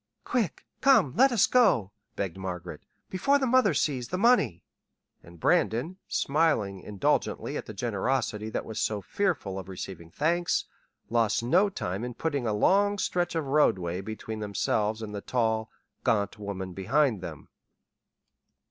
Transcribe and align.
"Quick 0.23 0.65
come 0.81 1.15
let 1.15 1.31
us 1.31 1.45
go," 1.45 1.91
begged 2.15 2.35
Margaret, 2.35 2.87
"before 3.11 3.37
the 3.37 3.45
mother 3.45 3.75
sees 3.75 4.07
the 4.07 4.17
money!" 4.17 4.63
And 5.21 5.39
Brandon, 5.39 5.97
smiling 6.07 6.79
indulgently 6.79 7.55
at 7.55 7.67
the 7.67 7.73
generosity 7.75 8.49
that 8.49 8.65
was 8.65 8.79
so 8.79 9.03
fearful 9.03 9.59
of 9.59 9.69
receiving 9.69 10.09
thanks, 10.09 10.65
lost 11.11 11.43
no 11.43 11.69
time 11.69 12.03
in 12.03 12.15
putting 12.15 12.47
a 12.47 12.51
long 12.53 12.97
stretch 12.97 13.35
of 13.35 13.45
roadway 13.45 14.01
between 14.01 14.39
themselves 14.39 15.03
and 15.03 15.13
the 15.13 15.21
tall, 15.21 15.69
gaunt 16.03 16.39
woman 16.39 16.73
behind 16.73 17.21
them. 17.21 17.49